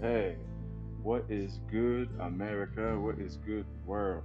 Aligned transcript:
Hey, 0.00 0.36
what 1.02 1.26
is 1.28 1.60
good, 1.70 2.08
America? 2.20 2.98
What 2.98 3.18
is 3.18 3.36
good, 3.36 3.66
world? 3.84 4.24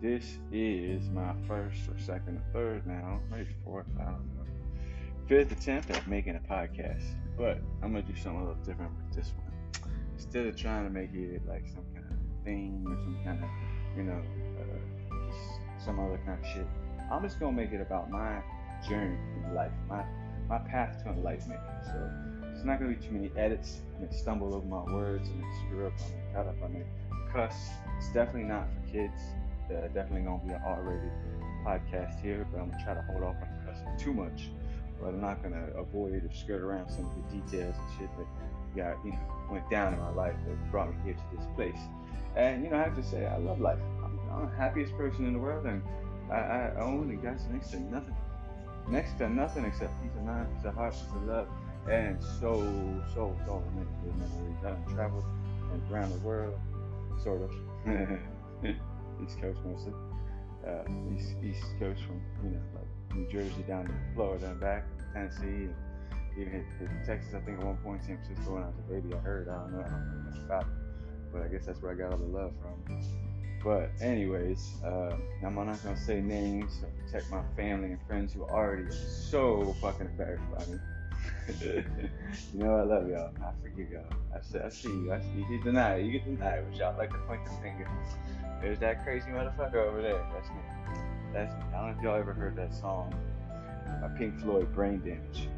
This 0.00 0.38
is 0.52 1.10
my 1.10 1.34
first 1.48 1.88
or 1.88 1.98
second 1.98 2.36
or 2.36 2.52
third 2.52 2.86
now, 2.86 3.18
maybe 3.28 3.48
fourth, 3.64 3.86
I 3.98 4.04
don't 4.04 4.30
know. 4.36 4.44
Fifth 5.26 5.50
attempt 5.50 5.90
at 5.90 6.06
making 6.06 6.36
a 6.36 6.38
podcast, 6.38 7.02
but 7.36 7.58
I'm 7.82 7.92
gonna 7.92 8.02
do 8.02 8.14
something 8.14 8.42
a 8.42 8.44
little 8.44 8.62
different 8.62 8.92
with 8.94 9.16
this 9.16 9.32
one. 9.36 9.90
Instead 10.14 10.46
of 10.46 10.54
trying 10.54 10.84
to 10.84 10.90
make 10.90 11.12
it 11.14 11.42
like 11.48 11.66
some 11.66 11.84
kind 11.92 12.06
of 12.06 12.44
thing 12.44 12.84
or 12.86 12.94
some 13.02 13.18
kind 13.24 13.42
of, 13.42 13.50
you 13.96 14.04
know, 14.04 14.22
uh, 14.60 15.84
some 15.84 15.98
other 15.98 16.20
kind 16.24 16.38
of 16.38 16.46
shit, 16.48 16.66
I'm 17.10 17.24
just 17.24 17.40
gonna 17.40 17.56
make 17.56 17.72
it 17.72 17.80
about 17.80 18.08
my 18.08 18.40
journey 18.88 19.18
in 19.44 19.52
life, 19.52 19.72
my 19.88 20.04
my 20.48 20.58
path 20.58 21.02
to 21.02 21.10
enlightenment. 21.10 21.60
So 21.86 22.31
it's 22.62 22.68
not 22.68 22.78
gonna 22.78 22.94
be 22.94 23.04
too 23.04 23.10
many 23.10 23.32
edits. 23.36 23.80
I 23.98 24.04
may 24.04 24.16
stumble 24.16 24.54
over 24.54 24.64
my 24.64 24.84
words, 24.84 25.28
I 25.28 25.34
may 25.34 25.66
screw 25.66 25.88
up, 25.88 25.92
I 26.36 26.68
may 26.68 26.84
cut 27.32 27.40
up, 27.40 27.50
cuss. 27.50 27.56
It's 27.98 28.06
definitely 28.12 28.44
not 28.44 28.68
for 28.70 28.92
kids. 28.92 29.20
Uh, 29.68 29.88
definitely 29.88 30.20
gonna 30.20 30.44
be 30.44 30.52
an 30.52 30.60
R-rated 30.64 31.10
podcast 31.66 32.22
here, 32.22 32.46
but 32.52 32.60
I'm 32.60 32.70
gonna 32.70 32.84
try 32.84 32.94
to 32.94 33.02
hold 33.10 33.24
off 33.24 33.34
on 33.42 33.66
cussing 33.66 33.98
too 33.98 34.14
much. 34.14 34.50
But 35.00 35.08
I'm 35.08 35.20
not 35.20 35.42
gonna 35.42 35.70
avoid 35.76 36.22
or 36.22 36.30
skirt 36.32 36.62
around 36.62 36.88
some 36.88 37.06
of 37.06 37.10
the 37.16 37.40
details 37.40 37.74
and 37.76 37.98
shit 37.98 38.10
that 38.16 38.76
got 38.76 39.04
you 39.04 39.10
know 39.10 39.18
went 39.50 39.68
down 39.68 39.92
in 39.92 39.98
my 39.98 40.10
life 40.10 40.36
that 40.46 40.70
brought 40.70 40.88
me 40.88 40.94
here 41.04 41.14
to 41.14 41.36
this 41.36 41.46
place. 41.56 41.82
And 42.36 42.62
you 42.62 42.70
know, 42.70 42.76
I 42.76 42.84
have 42.84 42.94
to 42.94 43.02
say, 43.02 43.26
I 43.26 43.38
love 43.38 43.58
life. 43.58 43.80
I'm, 44.04 44.20
I'm 44.30 44.48
the 44.48 44.56
happiest 44.56 44.96
person 44.96 45.26
in 45.26 45.32
the 45.32 45.40
world, 45.40 45.66
and 45.66 45.82
I, 46.30 46.36
I 46.36 46.80
own 46.80 47.10
and 47.10 47.20
got 47.20 47.34
next 47.50 47.72
to 47.72 47.80
nothing, 47.80 48.14
next 48.88 49.18
to 49.18 49.28
nothing 49.28 49.64
except 49.64 50.00
peace 50.00 50.12
of 50.16 50.22
mind, 50.22 50.46
peace 50.54 50.66
of 50.66 50.74
heart, 50.76 50.92
peace 50.92 51.10
of 51.12 51.24
love, 51.24 51.48
and 51.88 52.22
so, 52.22 52.54
so, 53.14 53.36
so 53.46 53.62
many 53.74 53.86
good 54.04 54.16
memories. 54.16 54.64
I've 54.64 54.94
traveled 54.94 55.24
around 55.90 56.12
the 56.12 56.18
world, 56.18 56.58
sort 57.22 57.42
of. 57.42 57.50
East 59.22 59.40
Coast 59.40 59.60
mostly. 59.64 59.92
Uh, 60.66 60.84
East, 61.14 61.34
East 61.42 61.64
Coast 61.78 62.02
from, 62.02 62.20
you 62.44 62.50
know, 62.50 62.60
like 62.74 63.16
New 63.16 63.30
Jersey 63.30 63.62
down 63.66 63.86
to 63.86 63.92
Florida 64.14 64.46
and 64.46 64.60
back, 64.60 64.84
Tennessee, 65.12 65.68
and 65.68 65.74
even 66.38 66.52
hit, 66.52 66.64
hit 66.78 66.88
Texas, 67.04 67.34
I 67.34 67.40
think 67.40 67.58
at 67.58 67.64
one 67.64 67.76
point, 67.78 68.02
San 68.04 68.18
Francisco, 68.18 68.54
when 68.54 68.62
I 68.62 68.66
was 68.66 68.76
a 68.78 68.92
baby, 68.92 69.14
I 69.14 69.18
heard, 69.18 69.48
I 69.48 69.58
don't 69.58 69.72
know, 69.72 69.80
I 69.80 69.88
don't 69.88 70.24
know 70.24 70.30
much 70.30 70.38
about 70.44 70.62
it. 70.62 70.68
But 71.32 71.42
I 71.42 71.48
guess 71.48 71.66
that's 71.66 71.82
where 71.82 71.92
I 71.92 71.94
got 71.94 72.12
all 72.12 72.18
the 72.18 72.26
love 72.26 72.52
from. 72.60 73.02
But 73.64 73.90
anyways, 74.00 74.82
uh, 74.84 75.16
I'm 75.44 75.54
not 75.54 75.82
gonna 75.82 75.96
say 75.96 76.20
names 76.20 76.80
to 76.80 76.86
protect 76.86 77.30
my 77.30 77.42
family 77.56 77.92
and 77.92 77.98
friends 78.06 78.32
who 78.32 78.44
are 78.44 78.50
already 78.50 78.90
so 78.90 79.74
fucking 79.80 80.06
embarrassed 80.06 80.42
by 80.56 80.64
me. 80.66 80.78
you 81.60 81.84
know 82.54 82.76
I 82.76 82.82
love 82.82 83.08
y'all. 83.08 83.30
I 83.42 83.50
forgive 83.62 83.90
y'all. 83.90 84.04
I 84.34 84.40
see, 84.40 84.58
I 84.58 84.68
see 84.68 84.88
you. 84.88 85.12
I 85.12 85.20
see 85.20 85.26
you. 85.36 85.46
You 85.50 85.62
deny 85.62 85.96
it. 85.96 86.04
You 86.04 86.12
get 86.12 86.24
denied, 86.24 86.64
but 86.68 86.78
y'all 86.78 86.96
like 86.96 87.10
to 87.10 87.18
point 87.18 87.44
the 87.44 87.50
finger. 87.62 87.88
There's 88.60 88.78
that 88.78 89.02
crazy 89.02 89.28
motherfucker 89.30 89.74
over 89.74 90.00
there. 90.00 90.24
That's 90.32 90.48
me. 90.50 90.56
That's 91.32 91.52
me. 91.52 91.62
I 91.74 91.78
don't 91.78 91.92
know 91.92 91.98
if 91.98 92.02
y'all 92.02 92.16
ever 92.16 92.32
heard 92.32 92.56
that 92.56 92.72
song 92.72 93.12
by 94.00 94.08
Pink 94.16 94.40
Floyd, 94.40 94.72
Brain 94.72 95.00
Damage. 95.00 95.48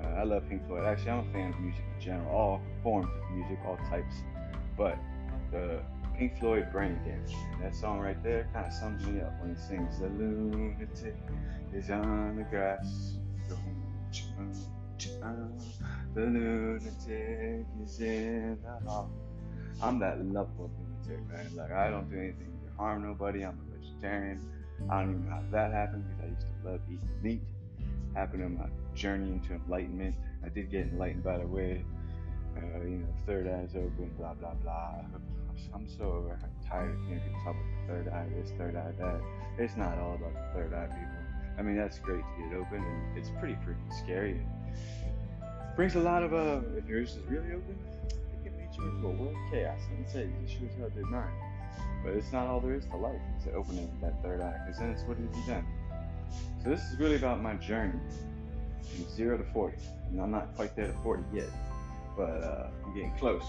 Uh, 0.00 0.20
I 0.20 0.22
love 0.22 0.48
Pink 0.48 0.66
Floyd. 0.66 0.84
Actually, 0.84 1.10
I'm 1.10 1.28
a 1.28 1.32
fan 1.32 1.52
of 1.52 1.60
music 1.60 1.84
in 1.96 2.00
general, 2.00 2.30
all 2.30 2.62
forms 2.82 3.08
of 3.08 3.36
music, 3.36 3.58
all 3.66 3.78
types. 3.88 4.14
But 4.76 4.98
the 5.50 5.80
Pink 6.16 6.38
Floyd, 6.38 6.70
Brain 6.70 6.98
Damage. 7.04 7.34
That 7.60 7.74
song 7.74 7.98
right 7.98 8.20
there 8.22 8.48
kind 8.52 8.66
of 8.66 8.72
sums 8.72 9.04
me 9.06 9.20
up 9.20 9.32
when 9.40 9.54
he 9.54 9.60
sings, 9.60 9.98
"The 9.98 10.08
lunatic 10.08 11.16
is 11.72 11.90
on 11.90 12.36
the 12.36 12.44
grass." 12.44 13.18
The 14.98 16.20
lunatic 16.20 17.66
is 17.82 18.00
in 18.00 18.58
the 18.62 18.88
hall. 18.88 19.10
I'm 19.82 19.98
that 19.98 20.24
lovable 20.24 20.70
lunatic, 20.78 21.26
man. 21.28 21.56
Like 21.56 21.72
I 21.72 21.90
don't 21.90 22.08
do 22.08 22.16
anything 22.16 22.52
to 22.64 22.76
harm 22.76 23.02
nobody. 23.02 23.44
I'm 23.44 23.58
a 23.58 23.78
vegetarian. 23.78 24.40
I 24.88 25.00
don't 25.00 25.10
even 25.10 25.28
know 25.28 25.36
how 25.36 25.42
that 25.50 25.72
happened 25.72 26.04
because 26.08 26.24
I 26.24 26.28
used 26.28 26.46
to 26.62 26.70
love 26.70 26.80
eating 26.88 27.08
meat. 27.22 27.42
Happened 28.14 28.42
in 28.42 28.58
my 28.58 28.66
journey 28.94 29.32
into 29.32 29.54
enlightenment. 29.54 30.14
I 30.44 30.48
did 30.48 30.70
get 30.70 30.86
enlightened 30.86 31.24
by 31.24 31.38
the 31.38 31.46
way. 31.46 31.84
Uh, 32.56 32.84
you 32.84 32.98
know, 32.98 33.08
third 33.26 33.48
eye's 33.48 33.74
open, 33.74 34.12
blah 34.16 34.34
blah 34.34 34.54
blah. 34.54 34.94
I'm 35.74 35.88
so 35.88 36.04
over 36.04 36.38
tired 36.68 36.92
of 36.94 37.06
hearing 37.06 37.20
people 37.20 37.40
talk 37.44 37.54
about 37.54 37.64
the 37.80 37.92
third 37.92 38.08
eye 38.08 38.26
this, 38.36 38.52
third 38.56 38.76
eye 38.76 38.92
that. 38.98 39.20
It's 39.58 39.76
not 39.76 39.98
all 39.98 40.14
about 40.14 40.34
the 40.34 40.58
third 40.58 40.74
eye, 40.74 40.86
people. 40.86 41.24
I 41.58 41.62
mean, 41.62 41.76
that's 41.76 41.98
great 41.98 42.22
to 42.22 42.42
get 42.42 42.56
open, 42.56 42.82
and 42.82 43.18
it's 43.18 43.30
pretty 43.38 43.54
freaking 43.54 43.92
scary. 44.02 44.40
Brings 45.76 45.96
a 45.96 46.00
lot 46.00 46.22
of, 46.22 46.32
uh, 46.32 46.60
if 46.76 46.86
yours 46.86 47.16
is 47.16 47.24
really 47.28 47.52
open, 47.52 47.76
it 48.08 48.44
can 48.44 48.56
lead 48.56 48.68
you 48.78 48.84
into 48.84 49.08
a 49.08 49.10
world 49.10 49.34
of 49.34 49.52
chaos. 49.52 49.80
Let 49.90 49.98
me 49.98 50.06
tell 50.12 50.20
you, 50.20 50.32
it 50.44 50.48
sure 50.48 50.68
as 50.68 50.78
hell 50.78 50.90
did 50.90 51.04
mine. 51.06 51.34
But 52.04 52.12
it's 52.12 52.32
not 52.32 52.46
all 52.46 52.60
there 52.60 52.74
is 52.74 52.84
to 52.86 52.96
life. 52.96 53.20
It's 53.36 53.48
opening 53.52 53.90
that 54.00 54.22
third 54.22 54.40
eye, 54.40 54.54
because 54.64 54.78
then 54.78 54.90
it's 54.90 55.02
what 55.02 55.16
have 55.16 55.26
you 55.26 55.46
done? 55.48 55.66
So 56.62 56.70
this 56.70 56.80
is 56.80 56.98
really 57.00 57.16
about 57.16 57.42
my 57.42 57.54
journey 57.54 57.98
from 58.94 59.10
zero 59.16 59.36
to 59.36 59.42
40. 59.52 59.76
And 60.10 60.20
I'm 60.20 60.30
not 60.30 60.54
quite 60.54 60.76
there 60.76 60.86
to 60.86 60.92
40 61.02 61.24
yet, 61.32 61.50
but 62.16 62.44
uh, 62.44 62.68
I'm 62.84 62.94
getting 62.94 63.12
close. 63.18 63.44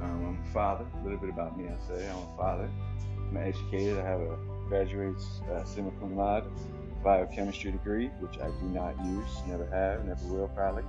Um, 0.00 0.26
I'm 0.26 0.44
a 0.44 0.52
father. 0.52 0.86
A 1.00 1.04
little 1.04 1.20
bit 1.20 1.30
about 1.30 1.56
me, 1.56 1.66
I 1.68 1.86
say. 1.86 2.08
I'm 2.08 2.16
a 2.16 2.36
father. 2.36 2.68
I'm 3.16 3.36
educated. 3.36 3.96
I 3.98 4.04
have 4.04 4.20
a 4.20 4.36
graduate 4.68 5.22
uh, 5.52 5.62
summa 5.64 5.92
cum 6.00 6.16
laude 6.16 6.50
biochemistry 7.02 7.70
degree, 7.70 8.08
which 8.20 8.38
I 8.38 8.48
do 8.48 8.66
not 8.72 8.94
use, 9.04 9.28
never 9.46 9.66
have, 9.66 10.04
never 10.04 10.24
will 10.26 10.48
probably. 10.48 10.82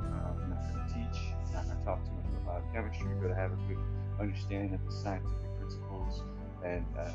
Um, 0.00 0.36
I'm 0.42 0.50
not 0.50 0.60
going 0.72 0.86
to 0.86 0.94
teach, 0.94 1.20
I'm 1.48 1.54
not 1.54 1.64
going 1.66 1.78
to 1.78 1.84
talk 1.84 2.04
too 2.04 2.12
much 2.12 2.26
about 2.42 2.62
biochemistry, 2.64 3.10
but 3.20 3.32
I 3.32 3.36
have 3.36 3.52
a 3.52 3.60
good 3.68 3.78
understanding 4.20 4.74
of 4.74 4.84
the 4.84 4.92
scientific 4.92 5.58
principles 5.58 6.22
and, 6.64 6.84
uh, 6.98 7.12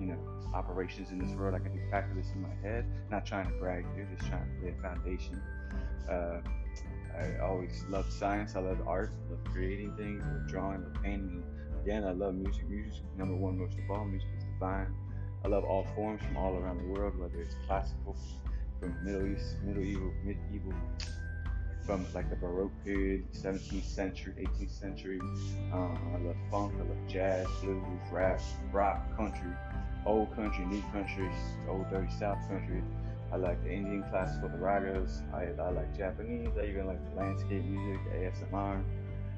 you 0.00 0.06
know, 0.06 0.18
operations 0.54 1.10
in 1.10 1.18
this 1.18 1.30
world. 1.36 1.54
I 1.54 1.58
can 1.58 1.74
do 1.74 1.80
calculus 1.90 2.28
in 2.34 2.42
my 2.42 2.54
head. 2.62 2.86
Not 3.10 3.26
trying 3.26 3.46
to 3.46 3.52
brag 3.58 3.84
here, 3.94 4.08
just 4.16 4.28
trying 4.28 4.44
to 4.44 4.64
lay 4.64 4.74
a 4.76 4.82
foundation. 4.82 5.40
Uh, 6.10 6.40
I 7.18 7.38
always 7.42 7.84
loved 7.88 8.12
science. 8.12 8.56
I 8.56 8.60
love 8.60 8.86
art. 8.86 9.12
I 9.26 9.30
love 9.32 9.44
creating 9.44 9.96
things. 9.96 10.22
I 10.24 10.32
love 10.32 10.48
drawing. 10.48 10.80
I 10.80 10.84
love 10.84 11.02
painting. 11.02 11.42
Again, 11.82 12.04
I 12.04 12.12
love 12.12 12.34
music. 12.34 12.68
Music, 12.68 13.02
number 13.16 13.34
one 13.34 13.58
most 13.58 13.78
of 13.78 13.90
all. 13.90 14.04
Music 14.04 14.28
is 14.36 14.44
divine. 14.44 14.94
I 15.44 15.48
love 15.48 15.64
all 15.64 15.86
forms 15.94 16.20
from 16.22 16.36
all 16.36 16.56
around 16.56 16.78
the 16.78 16.92
world, 16.92 17.18
whether 17.18 17.40
it's 17.40 17.54
classical, 17.66 18.16
from 18.80 18.96
Middle 19.04 19.26
East, 19.26 19.56
medieval, 19.62 20.12
medieval, 20.24 20.72
from 21.86 22.04
like 22.14 22.28
the 22.28 22.36
Baroque 22.36 22.72
period, 22.84 23.24
17th 23.32 23.84
century, 23.84 24.34
18th 24.38 24.70
century. 24.70 25.20
Um, 25.72 25.98
I 26.14 26.26
love 26.26 26.36
funk. 26.50 26.74
I 26.74 26.82
love 26.82 27.08
jazz, 27.08 27.46
blues, 27.62 27.82
rap, 28.10 28.40
rock, 28.72 29.16
country, 29.16 29.52
old 30.04 30.34
country, 30.34 30.64
new 30.66 30.82
country, 30.92 31.30
old 31.68 31.88
dirty 31.88 32.10
South 32.18 32.38
country. 32.48 32.82
I 33.32 33.36
like 33.36 33.62
the 33.62 33.70
Indian 33.70 34.04
classical, 34.10 34.48
ragas. 34.50 35.22
I, 35.32 35.60
I 35.60 35.70
like 35.70 35.96
Japanese. 35.96 36.50
I 36.60 36.66
even 36.66 36.86
like 36.86 36.98
the 37.10 37.20
landscape 37.20 37.64
music, 37.64 38.00
ASMR. 38.12 38.82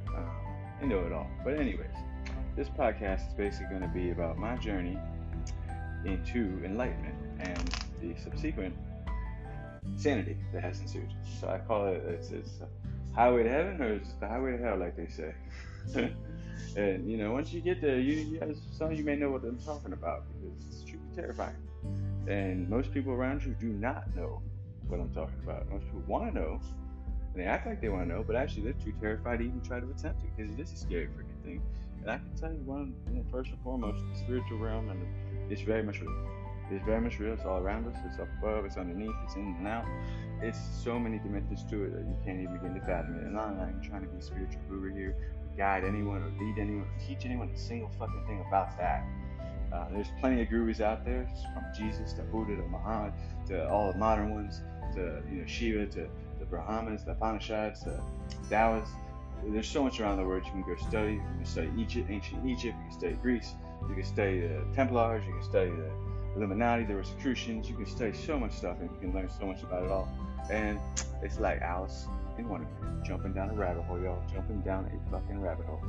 Um, 0.08 0.30
you 0.80 0.88
know 0.88 1.00
it 1.00 1.12
all. 1.12 1.28
But 1.44 1.54
anyways, 1.60 1.86
this 2.56 2.68
podcast 2.68 3.28
is 3.28 3.34
basically 3.34 3.66
going 3.68 3.82
to 3.82 3.88
be 3.88 4.10
about 4.10 4.38
my 4.38 4.56
journey 4.56 4.98
into 6.04 6.60
enlightenment 6.64 7.14
and 7.40 7.74
the 8.00 8.14
subsequent 8.22 8.74
sanity 9.96 10.36
that 10.52 10.62
has 10.62 10.80
ensued. 10.80 11.12
So 11.40 11.48
I 11.48 11.58
call 11.58 11.88
it 11.88 12.02
it's, 12.06 12.30
it's 12.30 12.60
highway 13.14 13.42
to 13.44 13.48
heaven 13.48 13.82
or 13.82 13.94
it's 13.94 14.12
the 14.20 14.28
highway 14.28 14.56
to 14.56 14.58
hell, 14.58 14.78
like 14.78 14.96
they 14.96 15.08
say. 15.08 15.34
and 16.76 17.10
you 17.10 17.16
know, 17.16 17.32
once 17.32 17.52
you 17.52 17.60
get 17.60 17.80
there, 17.80 17.98
you, 17.98 18.12
you 18.12 18.56
some 18.72 18.92
of 18.92 18.98
you 18.98 19.04
may 19.04 19.16
know 19.16 19.30
what 19.30 19.42
I'm 19.44 19.58
talking 19.58 19.92
about 19.92 20.24
because 20.28 20.64
it's 20.68 20.82
truly 20.84 21.04
terrifying. 21.14 21.56
And 22.26 22.68
most 22.68 22.92
people 22.92 23.12
around 23.12 23.44
you 23.44 23.54
do 23.58 23.68
not 23.68 24.14
know 24.14 24.42
what 24.88 25.00
I'm 25.00 25.12
talking 25.12 25.38
about. 25.42 25.68
Most 25.70 25.84
people 25.86 26.02
want 26.06 26.32
to 26.32 26.38
know, 26.38 26.60
and 27.32 27.42
they 27.42 27.44
act 27.44 27.66
like 27.66 27.80
they 27.80 27.88
want 27.88 28.08
to 28.08 28.14
know, 28.14 28.24
but 28.26 28.36
actually 28.36 28.62
they're 28.62 28.72
too 28.84 28.92
terrified 29.00 29.38
to 29.38 29.46
even 29.46 29.60
try 29.62 29.80
to 29.80 29.86
attempt 29.86 30.22
it 30.22 30.30
because 30.36 30.52
it 30.52 30.60
is 30.60 30.72
a 30.72 30.76
scary 30.76 31.06
freaking 31.06 31.44
thing. 31.44 31.62
And 32.02 32.10
I 32.10 32.18
can 32.18 32.34
tell 32.36 32.52
you 32.52 32.62
one, 32.64 32.94
you 33.08 33.16
know, 33.16 33.24
first 33.30 33.50
and 33.50 33.60
foremost, 33.62 34.02
the 34.12 34.18
spiritual 34.18 34.58
realm 34.58 34.88
and 34.90 35.50
it's 35.50 35.62
very 35.62 35.82
much 35.82 36.00
real. 36.00 36.14
It's 36.70 36.84
very 36.84 37.00
much 37.00 37.18
real. 37.18 37.32
It's 37.32 37.44
all 37.44 37.58
around 37.58 37.86
us. 37.86 37.96
It's 38.06 38.18
up 38.18 38.28
above. 38.38 38.64
It's 38.64 38.76
underneath. 38.76 39.14
It's 39.24 39.34
in 39.36 39.56
and 39.58 39.66
out. 39.66 39.84
It's 40.40 40.58
so 40.82 40.98
many 40.98 41.18
dimensions 41.18 41.64
to 41.70 41.84
it 41.84 41.94
that 41.94 42.06
you 42.06 42.16
can't 42.24 42.40
even 42.40 42.54
begin 42.54 42.74
to 42.74 42.80
fathom 42.80 43.16
it. 43.16 43.24
And 43.24 43.38
I'm 43.38 43.56
not 43.56 43.68
even 43.68 43.80
trying 43.80 44.02
to 44.02 44.08
be 44.08 44.18
a 44.18 44.22
spiritual 44.22 44.60
guru 44.68 44.94
here, 44.94 45.16
guide 45.56 45.84
anyone 45.84 46.22
or 46.22 46.44
lead 46.44 46.58
anyone 46.58 46.82
or 46.82 47.06
teach 47.06 47.24
anyone 47.24 47.50
a 47.54 47.58
single 47.58 47.90
fucking 47.98 48.24
thing 48.26 48.44
about 48.46 48.76
that. 48.78 49.04
Uh, 49.72 49.86
there's 49.92 50.08
plenty 50.20 50.40
of 50.40 50.48
gurus 50.48 50.80
out 50.80 51.04
there, 51.04 51.28
from 51.52 51.64
Jesus 51.76 52.12
to 52.14 52.22
Buddha 52.22 52.56
to 52.56 52.62
Muhammad 52.62 53.12
to 53.48 53.68
all 53.68 53.92
the 53.92 53.98
modern 53.98 54.34
ones 54.34 54.62
to 54.94 55.22
you 55.30 55.40
know 55.40 55.46
Shiva 55.46 55.86
to 55.86 56.08
the 56.38 56.46
Brahmins, 56.46 57.04
the 57.04 57.12
Upanishads, 57.12 57.84
the 57.84 58.00
Taoists. 58.48 58.94
There's 59.44 59.68
so 59.68 59.84
much 59.84 60.00
around 60.00 60.16
the 60.16 60.24
world 60.24 60.44
you 60.46 60.52
can 60.52 60.62
go 60.62 60.74
study. 60.88 61.14
You 61.14 61.20
can 61.36 61.44
study 61.44 61.70
Egypt, 61.78 62.10
ancient 62.10 62.44
Egypt. 62.46 62.76
You 62.76 62.90
can 62.90 62.92
study 62.92 63.14
Greece. 63.22 63.54
You 63.88 63.94
can 63.94 64.04
study 64.04 64.40
the 64.40 64.64
Templars, 64.74 65.24
you 65.26 65.32
can 65.32 65.42
study 65.42 65.70
the 65.70 65.90
Illuminati, 66.36 66.84
the 66.84 66.96
Rosicrucians, 66.96 67.68
you 67.68 67.76
can 67.76 67.86
study 67.86 68.12
so 68.12 68.38
much 68.38 68.52
stuff 68.52 68.76
and 68.80 68.90
you 68.90 68.98
can 69.00 69.12
learn 69.12 69.28
so 69.38 69.46
much 69.46 69.62
about 69.62 69.84
it 69.84 69.90
all. 69.90 70.08
And 70.50 70.78
it's 71.22 71.38
like 71.38 71.60
Alice 71.60 72.06
in 72.38 72.48
Wonderland, 72.48 73.04
jumping 73.04 73.32
down 73.32 73.50
a 73.50 73.54
rabbit 73.54 73.82
hole, 73.84 74.00
y'all, 74.00 74.22
jumping 74.32 74.60
down 74.60 74.86
a 74.86 75.10
fucking 75.10 75.40
rabbit 75.40 75.66
hole. 75.66 75.82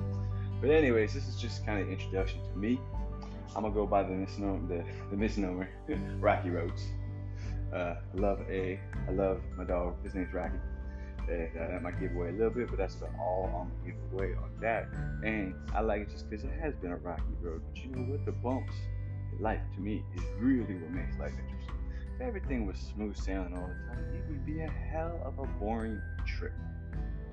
But 0.62 0.72
anyways, 0.72 1.14
this 1.14 1.28
is 1.28 1.40
just 1.40 1.66
kind 1.66 1.82
of 1.82 1.90
introduction 1.90 2.40
to 2.52 2.58
me. 2.58 2.80
I'm 3.56 3.64
gonna 3.64 3.74
go 3.74 3.86
by 3.86 4.04
the 4.04 4.12
misnomer, 4.12 4.68
the, 4.68 4.84
the 5.10 5.18
misnomer, 5.18 5.70
Rocky 6.20 6.50
Roads. 6.50 6.84
Uh, 7.74 7.96
love 8.16 8.42
a, 8.50 8.80
I 9.08 9.12
love 9.12 9.42
my 9.58 9.64
dog. 9.64 10.04
His 10.04 10.16
name's 10.16 10.34
Rocky. 10.34 10.58
And 11.30 11.50
uh, 11.58 11.68
that 11.68 11.84
might 11.84 12.00
give 12.00 12.16
away 12.16 12.30
a 12.30 12.32
little 12.32 12.50
bit, 12.50 12.68
but 12.70 12.78
that's 12.78 12.96
about 12.96 13.12
all 13.20 13.46
I'm 13.46 13.70
gonna 13.70 13.86
give 13.86 14.14
away 14.14 14.36
on 14.36 14.50
that. 14.62 14.88
And 15.24 15.54
I 15.74 15.82
like 15.82 16.02
it 16.02 16.10
just 16.10 16.30
because 16.30 16.44
it 16.44 16.52
has 16.60 16.74
been 16.76 16.92
a 16.92 16.98
rocky 16.98 17.24
road. 17.42 17.62
But 17.70 17.84
you 17.84 17.92
know 17.92 18.12
what? 18.12 18.26
The 18.26 18.32
bumps 18.32 18.74
life 19.40 19.62
to 19.76 19.82
me 19.82 20.04
is 20.16 20.24
really 20.40 20.76
what 20.76 20.92
makes 20.92 21.18
life 21.18 21.32
interesting. 21.32 21.76
If 22.16 22.22
everything 22.22 22.66
was 22.66 22.78
smooth 22.78 23.16
sailing 23.16 23.54
all 23.58 23.68
the 23.68 23.94
time, 23.94 24.06
it 24.14 24.24
would 24.30 24.46
be 24.46 24.62
a 24.62 24.70
hell 24.70 25.20
of 25.24 25.40
a 25.40 25.46
boring 25.60 26.02
trip. 26.26 26.54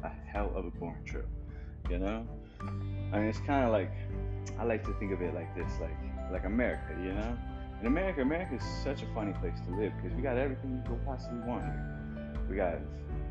A 0.04 0.10
hell 0.30 0.52
of 0.54 0.66
a 0.66 0.70
boring 0.70 1.04
trip. 1.04 1.28
You 1.90 1.98
know? 1.98 2.26
I 2.60 3.18
mean, 3.18 3.28
it's 3.28 3.40
kind 3.40 3.64
of 3.64 3.72
like 3.72 3.92
I 4.58 4.64
like 4.64 4.84
to 4.84 4.92
think 4.94 5.12
of 5.12 5.22
it 5.22 5.34
like 5.34 5.54
this, 5.54 5.70
like 5.80 5.96
like 6.30 6.44
America. 6.44 6.94
You 7.00 7.12
know? 7.12 7.36
In 7.80 7.86
America, 7.86 8.22
America 8.22 8.54
is 8.54 8.62
such 8.82 9.02
a 9.02 9.06
funny 9.14 9.32
place 9.34 9.58
to 9.66 9.76
live 9.76 9.92
because 9.96 10.16
we 10.16 10.22
got 10.22 10.38
everything 10.38 10.76
you 10.76 10.88
could 10.88 11.04
possibly 11.04 11.40
want 11.40 11.64
here. 11.64 12.36
We 12.48 12.56
got 12.56 12.78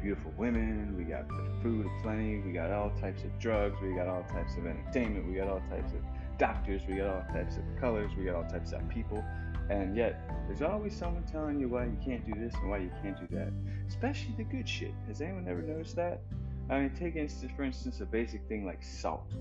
beautiful 0.02 0.32
women, 0.38 0.96
we 0.98 1.04
got 1.04 1.26
food 1.64 1.88
aplenty, 1.98 2.40
we 2.40 2.52
got 2.52 2.72
all 2.72 2.92
types 3.02 3.24
of 3.24 3.40
drugs, 3.40 3.76
we 3.82 3.96
got 3.96 4.08
all 4.08 4.24
types 4.24 4.56
of 4.56 4.68
entertainment, 4.68 5.28
we 5.28 5.34
got 5.34 5.48
all 5.48 5.62
types 5.70 5.94
of 5.94 6.02
doctors, 6.38 6.82
we 6.88 6.96
got 6.96 7.08
all 7.08 7.26
types 7.34 7.58
of 7.58 7.64
colors, 7.80 8.12
we 8.18 8.26
got 8.26 8.36
all 8.36 8.50
types 8.50 8.72
of 8.72 8.88
people. 8.90 9.24
And 9.70 9.98
yet, 9.98 10.30
there's 10.48 10.62
always 10.62 10.96
someone 10.96 11.24
telling 11.24 11.60
you 11.60 11.70
why 11.70 11.86
you 11.86 11.98
can't 12.04 12.26
do 12.26 12.40
this 12.40 12.54
and 12.56 12.70
why 12.70 12.78
you 12.78 12.92
can't 13.02 13.18
do 13.18 13.36
that. 13.36 13.52
Especially 13.88 14.34
the 14.38 14.44
good 14.44 14.68
shit. 14.70 14.94
Has 15.08 15.22
anyone 15.22 15.48
ever 15.48 15.62
noticed 15.62 15.96
that? 15.96 16.22
I 16.70 16.80
mean, 16.80 16.92
take 16.92 17.16
instance, 17.16 17.52
for 17.56 17.64
instance, 17.64 18.02
a 18.02 18.06
basic 18.06 18.48
thing 18.48 18.66
like 18.66 18.84
salt. 18.84 19.32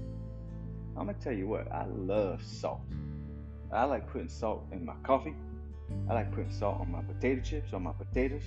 I'm 0.96 1.06
gonna 1.06 1.14
tell 1.14 1.32
you 1.32 1.46
what, 1.46 1.70
I 1.72 1.86
love 1.86 2.42
salt. 2.42 2.80
I 3.72 3.84
like 3.84 4.10
putting 4.10 4.28
salt 4.28 4.64
in 4.72 4.84
my 4.84 4.94
coffee. 5.02 5.34
I 6.08 6.14
like 6.14 6.30
putting 6.30 6.52
salt 6.52 6.80
on 6.80 6.92
my 6.92 7.02
potato 7.02 7.40
chips, 7.42 7.72
on 7.72 7.82
my 7.82 7.92
potatoes, 7.92 8.44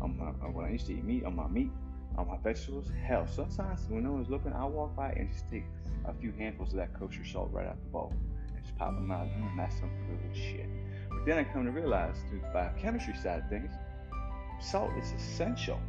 on 0.00 0.18
my 0.18 0.30
when 0.48 0.64
I 0.64 0.70
used 0.70 0.86
to 0.86 0.92
eat 0.92 1.04
meat, 1.04 1.24
on 1.24 1.36
my 1.36 1.46
meat, 1.48 1.70
on 2.16 2.28
my 2.28 2.36
vegetables. 2.38 2.90
Hell, 3.06 3.26
sometimes 3.26 3.86
when 3.88 4.04
no 4.04 4.12
one's 4.12 4.28
looking, 4.28 4.52
I'll 4.52 4.70
walk 4.70 4.94
by 4.96 5.10
and 5.12 5.30
just 5.32 5.48
take 5.50 5.64
a 6.04 6.12
few 6.14 6.32
handfuls 6.32 6.70
of 6.70 6.76
that 6.76 6.92
kosher 6.94 7.24
salt 7.24 7.50
right 7.52 7.66
out 7.66 7.76
the 7.78 7.90
bowl 7.90 8.12
and 8.54 8.64
just 8.64 8.76
pop 8.78 8.94
them 8.94 9.10
out. 9.10 9.26
Mm, 9.26 9.56
that's 9.56 9.78
some 9.78 9.90
good 10.08 10.36
shit. 10.36 10.68
But 11.10 11.26
then 11.26 11.38
I 11.38 11.44
come 11.44 11.64
to 11.64 11.70
realize 11.70 12.16
through 12.28 12.40
the 12.40 12.48
biochemistry 12.48 13.14
side 13.16 13.42
of 13.44 13.48
things, 13.48 13.72
salt 14.60 14.90
is 15.00 15.12
essential. 15.12 15.80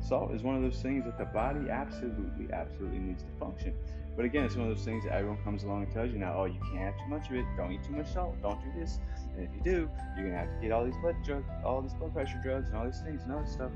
Salt 0.00 0.32
is 0.32 0.42
one 0.42 0.56
of 0.56 0.62
those 0.62 0.82
things 0.82 1.04
that 1.04 1.16
the 1.16 1.26
body 1.26 1.70
absolutely, 1.70 2.52
absolutely 2.52 2.98
needs 2.98 3.22
to 3.22 3.28
function. 3.38 3.74
But 4.16 4.26
again, 4.26 4.44
it's 4.44 4.56
one 4.56 4.68
of 4.68 4.76
those 4.76 4.84
things 4.84 5.04
that 5.04 5.14
everyone 5.14 5.42
comes 5.42 5.64
along 5.64 5.84
and 5.84 5.92
tells 5.92 6.12
you 6.12 6.18
now, 6.18 6.34
oh, 6.36 6.44
you 6.44 6.60
can't 6.60 6.78
have 6.78 6.98
too 6.98 7.08
much 7.08 7.30
of 7.30 7.36
it. 7.36 7.46
Don't 7.56 7.72
eat 7.72 7.82
too 7.84 7.92
much 7.92 8.12
salt. 8.12 8.34
Don't 8.42 8.60
do 8.62 8.78
this. 8.78 8.98
And 9.36 9.48
if 9.48 9.54
you 9.54 9.62
do, 9.62 9.90
you're 10.16 10.26
gonna 10.26 10.38
have 10.38 10.54
to 10.54 10.60
get 10.60 10.72
all 10.72 10.84
these 10.84 10.96
blood 11.00 11.16
drugs, 11.24 11.48
all 11.64 11.80
these 11.80 11.94
blood 11.94 12.12
pressure 12.12 12.40
drugs, 12.42 12.68
and 12.68 12.76
all 12.76 12.84
these 12.84 13.00
things 13.00 13.22
and 13.22 13.32
all 13.32 13.40
this 13.40 13.52
stuff. 13.52 13.70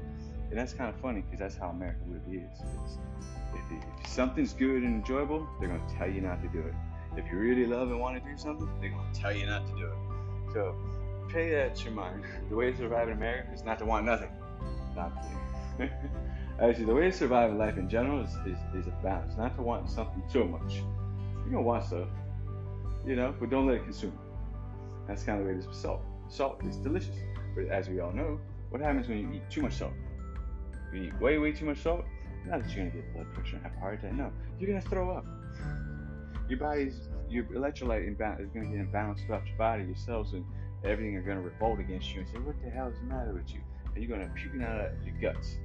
And 0.50 0.58
that's 0.58 0.72
kind 0.72 0.92
of 0.92 1.00
funny 1.00 1.22
because 1.22 1.38
that's 1.38 1.56
how 1.56 1.68
America 1.68 1.98
really 2.06 2.44
is. 2.44 2.60
If, 3.54 3.78
if, 3.78 4.06
something's 4.08 4.52
good 4.52 4.82
and 4.82 5.02
enjoyable, 5.02 5.46
they're 5.58 5.68
gonna 5.68 5.82
tell 5.98 6.08
you 6.08 6.20
not 6.20 6.40
to 6.42 6.48
do 6.48 6.60
it. 6.60 6.74
If 7.16 7.30
you 7.30 7.38
really 7.38 7.66
love 7.66 7.90
and 7.90 8.00
want 8.00 8.22
to 8.22 8.30
do 8.30 8.36
something, 8.36 8.68
they're 8.80 8.90
gonna 8.90 9.14
tell 9.14 9.34
you 9.34 9.46
not 9.46 9.66
to 9.66 9.72
do 9.74 9.86
it. 9.86 10.52
So 10.52 10.76
pay 11.28 11.50
that 11.50 11.76
to 11.76 11.84
your 11.84 11.92
mind. 11.92 12.24
The 12.48 12.56
way 12.56 12.70
to 12.70 12.76
survive 12.76 13.08
in 13.08 13.14
America 13.14 13.50
is 13.52 13.64
not 13.64 13.78
to 13.80 13.84
want 13.84 14.06
nothing. 14.06 14.30
Not 14.94 15.12
to. 15.78 15.90
Actually, 16.60 16.86
the 16.86 16.94
way 16.94 17.02
to 17.02 17.12
survive 17.12 17.50
in 17.50 17.58
life 17.58 17.76
in 17.76 17.88
general 17.88 18.22
is, 18.22 18.30
is, 18.46 18.58
is 18.74 18.86
a 18.86 18.98
balance, 19.02 19.36
not 19.36 19.54
to 19.56 19.62
want 19.62 19.90
something 19.90 20.22
too 20.32 20.44
much. 20.44 20.76
You're 21.44 21.52
gonna 21.52 21.62
want 21.62 21.84
stuff, 21.84 22.08
you 23.04 23.14
know, 23.16 23.34
but 23.38 23.50
don't 23.50 23.66
let 23.66 23.76
it 23.76 23.84
consume. 23.84 24.18
That's 25.06 25.22
kind 25.22 25.38
of 25.38 25.44
the 25.44 25.52
way 25.52 25.56
it 25.56 25.60
is 25.60 25.66
with 25.66 25.76
salt. 25.76 26.02
Salt 26.28 26.64
is 26.64 26.76
delicious, 26.76 27.16
but 27.54 27.66
as 27.66 27.88
we 27.88 28.00
all 28.00 28.12
know, 28.12 28.40
what 28.70 28.80
happens 28.80 29.06
when 29.08 29.18
you 29.18 29.32
eat 29.34 29.42
too 29.50 29.62
much 29.62 29.74
salt? 29.74 29.92
Way, 31.20 31.38
way 31.38 31.52
too 31.52 31.66
much 31.66 31.78
salt, 31.78 32.04
not 32.46 32.62
that 32.62 32.74
you're 32.74 32.86
gonna 32.86 32.96
get 32.96 33.12
blood 33.12 33.32
pressure 33.34 33.56
and 33.56 33.64
have 33.64 33.74
a 33.74 33.80
heart 33.80 33.98
attack. 33.98 34.14
No, 34.14 34.32
you're 34.58 34.68
gonna 34.68 34.80
throw 34.80 35.10
up. 35.10 35.24
Your 36.48 36.58
body's 36.58 37.08
your 37.28 37.44
electrolyte 37.44 38.06
imbalance 38.06 38.40
is 38.40 38.50
gonna 38.50 38.66
get 38.66 38.78
imbalanced 38.78 39.26
throughout 39.26 39.46
your 39.46 39.56
body, 39.56 39.84
your 39.84 39.96
cells, 39.96 40.32
and 40.32 40.44
everything 40.84 41.16
are 41.16 41.22
gonna 41.22 41.40
revolt 41.40 41.80
against 41.80 42.14
you 42.14 42.20
and 42.20 42.28
say, 42.28 42.38
"What 42.38 42.54
the 42.62 42.70
hell 42.70 42.88
is 42.88 42.98
the 42.98 43.06
matter 43.06 43.32
with 43.32 43.52
you?" 43.52 43.60
And 43.94 44.04
you're 44.04 44.16
gonna 44.16 44.30
puke 44.34 44.60
out 44.62 44.92
of 44.92 45.06
your 45.06 45.16
guts. 45.20 45.58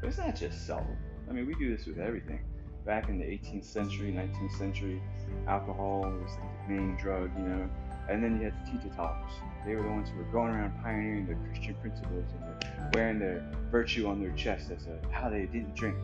But 0.00 0.08
it's 0.08 0.18
not 0.18 0.36
just 0.36 0.66
salt. 0.66 0.84
I 1.28 1.32
mean, 1.32 1.46
we 1.46 1.54
do 1.54 1.74
this 1.74 1.86
with 1.86 1.98
everything. 1.98 2.40
Back 2.84 3.08
in 3.08 3.18
the 3.18 3.24
18th 3.24 3.64
century, 3.64 4.12
19th 4.12 4.52
century, 4.52 5.00
alcohol 5.46 6.02
was 6.02 6.36
the 6.36 6.74
main 6.74 6.96
drug, 6.96 7.30
you 7.38 7.44
know. 7.44 7.70
And 8.08 8.22
then 8.22 8.38
you 8.38 8.44
had 8.44 8.54
the 8.66 8.70
teetotallers. 8.70 9.32
They 9.64 9.74
were 9.74 9.82
the 9.82 9.88
ones 9.88 10.10
who 10.10 10.18
were 10.18 10.24
going 10.24 10.52
around 10.52 10.82
pioneering 10.82 11.26
the 11.26 11.34
Christian 11.48 11.74
principles 11.76 12.24
and 12.32 12.94
wearing 12.94 13.18
their 13.18 13.44
virtue 13.70 14.06
on 14.08 14.20
their 14.20 14.32
chest 14.32 14.70
as 14.70 14.86
a, 14.86 14.98
how 15.10 15.30
they 15.30 15.46
didn't 15.46 15.74
drink, 15.74 15.96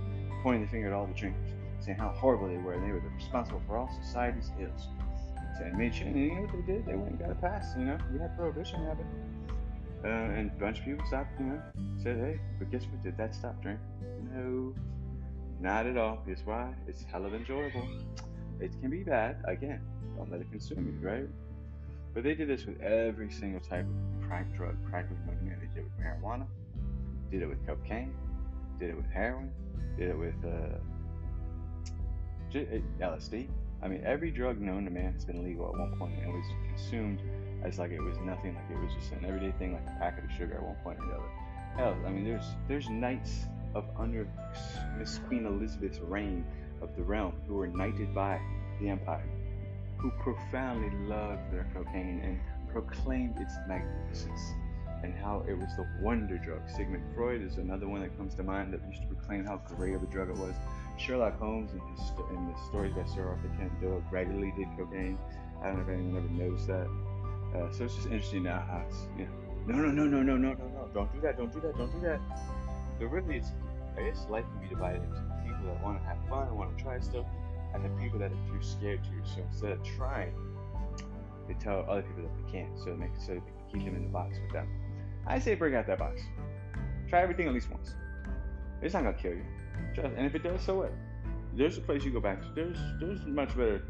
pointing 0.42 0.64
the 0.64 0.68
finger 0.68 0.88
at 0.88 0.92
all 0.94 1.06
the 1.06 1.14
drinkers, 1.14 1.52
saying 1.80 1.98
how 1.98 2.08
horrible 2.08 2.48
they 2.48 2.56
were, 2.56 2.72
and 2.72 2.82
they 2.86 2.92
were 2.92 3.02
responsible 3.14 3.60
for 3.66 3.76
all 3.76 3.90
society's 4.02 4.50
ills. 4.58 4.88
And 5.62 5.76
made 5.76 5.94
sure, 5.94 6.06
and 6.06 6.18
you 6.18 6.34
know 6.34 6.40
what 6.40 6.66
they 6.66 6.72
did? 6.72 6.86
They 6.86 6.94
went 6.94 7.10
and 7.10 7.18
got 7.18 7.30
a 7.30 7.34
pass, 7.34 7.74
you 7.76 7.84
know. 7.84 7.98
We 8.10 8.18
had 8.18 8.34
prohibition 8.34 8.82
happen. 8.86 9.04
Uh, 10.02 10.08
and 10.08 10.50
a 10.50 10.54
bunch 10.54 10.78
of 10.78 10.86
people 10.86 11.04
stopped, 11.06 11.38
you 11.38 11.44
know, 11.44 11.60
said, 12.02 12.16
hey, 12.16 12.40
but 12.58 12.70
guess 12.70 12.84
what? 12.84 13.02
Did 13.02 13.18
that 13.18 13.34
stop 13.34 13.60
drinking? 13.60 13.84
No, 14.34 14.74
not 15.60 15.84
at 15.84 15.98
all. 15.98 16.22
Guess 16.26 16.40
why? 16.46 16.72
It's 16.88 17.04
hell 17.04 17.26
of 17.26 17.34
enjoyable. 17.34 17.86
It 18.58 18.72
can 18.80 18.88
be 18.88 19.02
bad. 19.02 19.42
Again, 19.44 19.82
don't 20.16 20.30
let 20.30 20.40
it 20.40 20.50
consume 20.50 20.86
you, 20.86 21.06
right? 21.06 21.28
But 22.14 22.24
they 22.24 22.34
did 22.34 22.48
this 22.48 22.66
with 22.66 22.80
every 22.80 23.30
single 23.30 23.60
type 23.60 23.86
of 23.86 24.26
crack 24.26 24.52
drug, 24.56 24.76
crack 24.88 25.08
was 25.10 25.18
movement. 25.26 25.60
They 25.60 25.66
did 25.68 25.78
it 25.78 25.84
with 25.84 26.04
marijuana, 26.04 26.46
did 27.30 27.42
it 27.42 27.46
with 27.46 27.64
cocaine, 27.66 28.14
did 28.78 28.90
it 28.90 28.96
with 28.96 29.06
heroin, 29.06 29.52
did 29.96 30.10
it 30.10 30.18
with 30.18 30.34
uh, 30.44 30.78
LSD. 33.00 33.48
I 33.82 33.88
mean, 33.88 34.02
every 34.04 34.30
drug 34.30 34.60
known 34.60 34.84
to 34.84 34.90
man 34.90 35.12
has 35.12 35.24
been 35.24 35.42
legal 35.44 35.68
at 35.68 35.78
one 35.78 35.96
point 35.98 36.18
and 36.22 36.32
was 36.32 36.44
consumed 36.68 37.20
as 37.64 37.78
like 37.78 37.92
it 37.92 38.00
was 38.00 38.18
nothing, 38.18 38.54
like 38.54 38.70
it 38.70 38.82
was 38.82 38.92
just 38.94 39.12
an 39.12 39.24
everyday 39.24 39.52
thing, 39.58 39.72
like 39.72 39.86
a 39.86 39.98
packet 39.98 40.24
of 40.24 40.30
sugar 40.32 40.54
at 40.54 40.62
one 40.62 40.76
point 40.82 40.98
or 40.98 41.06
the 41.06 41.12
other. 41.12 41.30
Hell, 41.76 41.96
I 42.06 42.10
mean, 42.10 42.24
there's 42.24 42.44
there's 42.68 42.88
knights 42.88 43.46
of 43.74 43.84
under 43.96 44.26
Miss 44.98 45.18
Queen 45.28 45.46
Elizabeth's 45.46 45.98
reign 45.98 46.44
of 46.82 46.94
the 46.96 47.02
realm 47.02 47.34
who 47.46 47.54
were 47.54 47.68
knighted 47.68 48.14
by 48.14 48.40
the 48.80 48.88
empire, 48.88 49.24
who 50.00 50.10
profoundly 50.22 50.90
loved 51.06 51.52
their 51.52 51.66
cocaine 51.74 52.20
and 52.24 52.40
proclaimed 52.72 53.36
its 53.38 53.54
magnificence 53.68 54.40
and 55.02 55.14
how 55.14 55.44
it 55.48 55.54
was 55.54 55.68
the 55.76 55.86
wonder 56.00 56.38
drug. 56.38 56.60
Sigmund 56.68 57.04
Freud 57.14 57.42
is 57.42 57.56
another 57.56 57.88
one 57.88 58.00
that 58.00 58.16
comes 58.16 58.34
to 58.34 58.42
mind 58.42 58.72
that 58.72 58.80
used 58.88 59.02
to 59.02 59.08
proclaim 59.08 59.44
how 59.44 59.56
great 59.76 59.94
of 59.94 60.02
a 60.02 60.06
drug 60.06 60.28
it 60.30 60.36
was. 60.36 60.54
Sherlock 60.98 61.38
Holmes 61.38 61.72
and 61.72 61.80
his, 61.96 62.10
in 62.30 62.46
the 62.46 62.54
stories 62.68 62.92
by 62.94 63.04
Sir 63.06 63.26
Arthur 63.28 63.48
Conan 63.56 63.70
Doyle 63.80 64.02
regularly 64.10 64.52
did 64.56 64.68
cocaine. 64.76 65.18
I 65.62 65.68
don't 65.68 65.76
know 65.76 65.82
if 65.82 65.88
anyone 65.88 66.16
ever 66.16 66.28
noticed 66.28 66.66
that. 66.68 66.88
Uh, 67.54 67.72
so 67.72 67.84
it's 67.84 67.94
just 67.96 68.06
interesting 68.06 68.44
now 68.44 68.64
how 68.68 68.84
it's, 68.86 69.06
you 69.18 69.24
know, 69.24 69.32
no, 69.66 69.76
no, 69.76 69.90
no, 69.90 70.04
no, 70.04 70.22
no, 70.22 70.36
no, 70.36 70.52
no, 70.52 70.68
no, 70.68 70.88
don't 70.94 71.12
do 71.12 71.20
that, 71.20 71.36
don't 71.36 71.52
do 71.52 71.60
that, 71.60 71.76
don't 71.76 71.92
do 71.92 72.00
that. 72.00 72.20
But 72.98 73.06
really, 73.08 73.38
it's, 73.38 73.52
I 73.96 74.02
guess 74.02 74.26
life 74.28 74.44
can 74.52 74.60
be 74.62 74.68
divided 74.68 75.02
into 75.02 75.20
people 75.44 75.66
that 75.66 75.82
want 75.82 76.00
to 76.00 76.04
have 76.06 76.18
fun 76.28 76.48
and 76.48 76.56
want 76.56 76.76
to 76.76 76.82
try 76.82 76.98
stuff, 77.00 77.26
and 77.74 77.84
the 77.84 77.88
people 78.02 78.18
that 78.18 78.32
are 78.32 78.46
too 78.48 78.60
scared 78.60 79.02
to. 79.04 79.30
So 79.30 79.42
instead 79.42 79.72
of 79.72 79.82
trying, 79.82 80.34
they 81.48 81.54
tell 81.54 81.84
other 81.88 82.02
people 82.02 82.22
that 82.22 82.46
they 82.46 82.52
can't, 82.52 82.78
so 82.78 82.90
it 82.90 82.98
makes 82.98 83.26
so 83.26 83.34
they 83.34 83.40
can 83.40 83.80
keep 83.80 83.84
them 83.84 83.96
in 83.96 84.04
the 84.04 84.08
box 84.08 84.38
with 84.42 84.52
them. 84.52 84.68
I 85.26 85.38
say 85.38 85.54
bring 85.54 85.74
out 85.74 85.86
that 85.86 85.98
box. 85.98 86.22
Try 87.08 87.22
everything 87.22 87.48
at 87.48 87.54
least 87.54 87.70
once. 87.70 87.94
It's 88.82 88.94
not 88.94 89.04
gonna 89.04 89.16
kill 89.16 89.32
you. 89.32 89.44
Just, 89.94 90.06
and 90.16 90.26
if 90.26 90.34
it 90.34 90.42
does, 90.42 90.62
so 90.62 90.76
what? 90.76 90.92
There's 91.54 91.76
a 91.76 91.80
place 91.80 92.04
you 92.04 92.12
go 92.12 92.20
back 92.20 92.40
to. 92.42 92.48
There's 92.54 92.78
there's 93.00 93.26
much 93.26 93.50
better. 93.56 93.82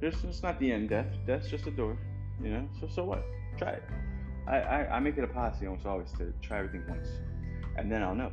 There's 0.00 0.22
it's 0.24 0.42
not 0.42 0.58
the 0.58 0.72
end. 0.72 0.88
Death. 0.88 1.06
Death's 1.26 1.48
just 1.48 1.66
a 1.66 1.70
door. 1.70 1.98
You 2.42 2.50
know. 2.50 2.68
So 2.80 2.88
so 2.88 3.04
what? 3.04 3.24
Try 3.58 3.72
it. 3.72 3.82
I, 4.46 4.56
I, 4.56 4.96
I 4.96 5.00
make 5.00 5.16
it 5.16 5.24
a 5.24 5.28
policy 5.28 5.66
almost 5.66 5.86
always 5.86 6.12
to 6.18 6.32
try 6.42 6.58
everything 6.58 6.84
once, 6.88 7.08
and 7.76 7.90
then 7.90 8.02
I'll 8.02 8.14
know. 8.14 8.32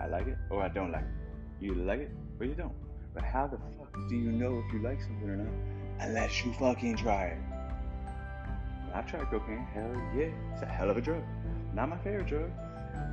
I 0.00 0.06
like 0.06 0.26
it 0.26 0.38
or 0.50 0.62
I 0.62 0.68
don't 0.68 0.92
like 0.92 1.02
it. 1.02 1.64
You 1.64 1.74
like 1.74 2.00
it 2.00 2.10
or 2.38 2.46
you 2.46 2.54
don't. 2.54 2.72
But 3.14 3.24
how 3.24 3.46
the 3.46 3.58
fuck 3.78 3.92
do 4.08 4.16
you 4.16 4.32
know 4.32 4.62
if 4.64 4.72
you 4.72 4.80
like 4.82 5.00
something 5.00 5.28
or 5.28 5.36
not? 5.36 5.52
Unless 6.00 6.44
you 6.44 6.52
fucking 6.54 6.96
try 6.96 7.26
it. 7.26 7.38
I've 8.94 9.06
tried 9.06 9.30
cocaine. 9.30 9.66
Hell 9.72 9.90
yeah, 10.16 10.30
it's 10.52 10.62
a 10.62 10.66
hell 10.66 10.90
of 10.90 10.96
a 10.96 11.00
drug. 11.00 11.22
Not 11.74 11.88
my 11.88 11.98
favorite 11.98 12.26
drug. 12.26 12.50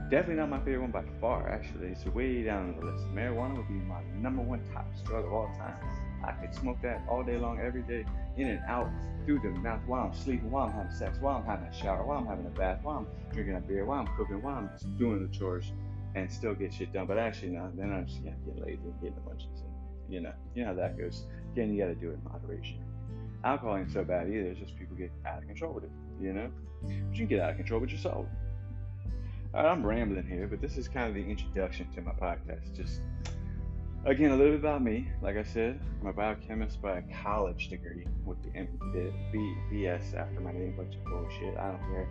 Definitely 0.10 0.36
not 0.36 0.50
my 0.50 0.60
favorite 0.60 0.82
one 0.82 0.92
by 0.92 1.04
far. 1.20 1.50
Actually, 1.50 1.88
it's 1.90 2.06
way 2.06 2.44
down 2.44 2.76
the 2.80 2.86
list. 2.86 3.06
Marijuana 3.14 3.58
would 3.58 3.68
be 3.68 3.74
my 3.74 4.02
number 4.16 4.42
one 4.42 4.62
top 4.74 4.86
drug 5.06 5.26
of 5.26 5.34
all 5.34 5.48
time. 5.58 5.76
I 6.24 6.32
could 6.32 6.54
smoke 6.54 6.82
that 6.82 7.04
all 7.08 7.24
day 7.24 7.38
long, 7.38 7.60
every 7.60 7.84
day, 7.84 8.06
in 8.38 8.48
and 8.48 8.62
out, 8.68 8.90
through 9.26 9.40
the 9.40 9.50
mouth 9.50 9.82
while 9.86 10.08
I'm 10.08 10.14
sleeping, 10.14 10.50
while 10.50 10.68
I'm 10.68 10.74
having 10.74 10.92
sex, 10.92 11.18
while 11.20 11.38
I'm 11.38 11.46
having 11.46 11.68
a 11.68 11.74
shower, 11.74 12.04
while 12.06 12.18
I'm 12.18 12.26
having 12.26 12.46
a 12.46 12.50
bath, 12.50 12.80
while 12.82 12.98
I'm 12.98 13.34
drinking 13.34 13.56
a 13.56 13.60
beer, 13.60 13.86
while 13.86 14.00
I'm 14.00 14.16
cooking, 14.16 14.42
while 14.42 14.56
I'm 14.56 14.70
doing 14.98 15.28
the 15.30 15.38
chores. 15.38 15.72
and 16.16 16.32
still 16.32 16.56
get 16.56 16.74
shit 16.74 16.92
done. 16.94 17.06
But 17.06 17.18
actually, 17.20 17.50
no, 17.50 17.72
then 17.76 17.92
I'm 17.94 18.06
just 18.08 18.22
yeah, 18.24 18.32
getting 18.46 18.64
lazy 18.64 18.80
and 18.84 19.02
getting 19.02 19.16
bunch 19.26 19.44
of 19.44 19.50
And, 19.62 19.67
you 20.10 20.22
know, 20.22 20.34
you 20.56 20.64
know 20.64 20.70
how 20.70 20.76
that 20.76 20.98
goes. 20.98 21.26
Again, 21.54 21.74
you 21.74 21.82
got 21.82 21.88
to 21.88 21.96
do 21.96 22.12
it 22.12 22.14
in 22.14 22.24
moderation. 22.32 22.84
Alcohol 23.44 23.78
ain't 23.78 23.92
so 23.92 24.04
bad 24.04 24.28
either. 24.28 24.50
It's 24.50 24.60
just 24.60 24.78
people 24.78 24.96
get 24.96 25.12
out 25.26 25.40
of 25.40 25.48
control 25.48 25.74
with 25.74 25.86
it. 25.86 25.92
You 26.20 26.34
know, 26.34 26.50
but 26.82 26.92
you 26.92 27.04
can 27.16 27.28
get 27.28 27.40
out 27.40 27.52
of 27.52 27.58
control 27.58 27.80
with 27.82 27.92
yourself. 27.92 28.26
All 29.54 29.64
right, 29.64 29.72
I'm 29.72 29.86
rambling 29.86 30.28
here, 30.28 30.48
but 30.48 30.62
this 30.62 30.78
is 30.78 30.88
kind 30.88 31.08
of 31.08 31.16
the 31.16 31.30
introduction 31.30 31.88
to 31.94 32.02
my 32.02 32.12
podcast. 32.12 32.76
Just 32.76 33.02
again, 34.06 34.32
a 34.32 34.36
little 34.36 34.54
bit 34.54 34.60
about 34.60 34.84
me. 34.84 35.10
Like 35.22 35.38
I 35.38 35.44
said, 35.44 35.80
I'm 36.02 36.08
a 36.08 36.14
biochemist 36.14 36.82
by 36.82 36.98
a 36.98 37.02
college 37.24 37.70
degree 37.70 38.06
with 38.26 38.42
the 38.44 38.50
BS 39.72 40.16
after 40.16 40.40
my 40.42 40.52
name, 40.52 40.76
bunch 40.76 40.96
of 40.96 41.04
bullshit. 41.06 41.58
I 41.58 41.72
don't 41.72 41.82
care 41.82 42.08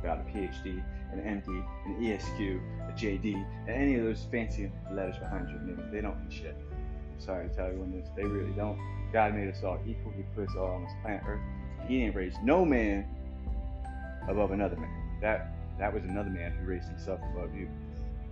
about 0.00 0.20
a 0.20 0.30
PhD, 0.30 0.82
an 1.12 1.18
MD, 1.20 1.64
an 1.86 2.04
ESQ, 2.04 2.60
a 2.88 2.92
JD, 2.92 3.34
and 3.66 3.70
any 3.70 3.96
of 3.96 4.04
those 4.04 4.26
fancy 4.30 4.70
letters 4.92 5.18
behind 5.18 5.48
your 5.48 5.60
name. 5.60 5.90
They 5.92 6.00
don't 6.00 6.18
mean 6.20 6.30
shit. 6.30 6.56
Sorry 7.18 7.48
to 7.48 7.54
tell 7.54 7.70
you 7.70 7.86
this. 7.92 8.08
They 8.16 8.24
really 8.24 8.52
don't. 8.52 8.78
God 9.12 9.34
made 9.34 9.48
us 9.48 9.62
all 9.62 9.78
equal. 9.86 10.12
He 10.16 10.22
put 10.34 10.48
us 10.48 10.56
all 10.56 10.66
on 10.66 10.84
this 10.84 10.92
planet 11.02 11.22
Earth. 11.26 11.40
He 11.86 12.00
didn't 12.00 12.14
raise 12.14 12.34
no 12.42 12.64
man 12.64 13.06
above 14.28 14.52
another 14.52 14.76
man. 14.76 15.18
That 15.20 15.52
that 15.78 15.92
was 15.92 16.04
another 16.04 16.30
man 16.30 16.52
who 16.52 16.66
raised 16.66 16.88
himself 16.88 17.20
above 17.32 17.54
you 17.54 17.68